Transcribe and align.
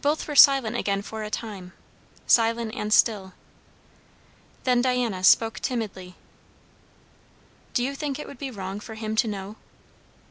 Both 0.00 0.26
were 0.26 0.34
silent 0.34 0.76
again 0.78 1.02
for 1.02 1.22
a 1.22 1.28
time; 1.28 1.74
silent 2.26 2.74
and 2.74 2.90
still. 2.90 3.34
Then 4.64 4.80
Diana 4.80 5.22
spoke 5.22 5.60
timidly: 5.60 6.16
"Do 7.74 7.84
you 7.84 7.94
think 7.94 8.18
it 8.18 8.26
would 8.26 8.38
be 8.38 8.50
wrong 8.50 8.80
for 8.80 8.94
him 8.94 9.14
to 9.16 9.28
know?" 9.28 9.56